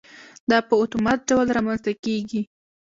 [0.49, 2.41] دا په اتومات ډول رامنځته کېږي.